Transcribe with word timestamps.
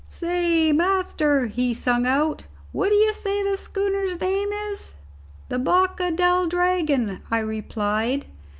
"Say, 0.09 0.71
master," 0.71 1.45
he 1.45 1.75
sung 1.75 2.07
out, 2.07 2.47
"what 2.71 2.89
d'ye 2.89 3.11
say 3.11 3.43
the 3.43 3.55
schooner's 3.55 4.19
name 4.19 4.51
is?" 4.71 4.95
"The 5.49 5.59
Boca 5.59 6.09
del 6.09 6.47
Dragon," 6.47 7.21
I 7.29 7.37
replied. 7.37 8.25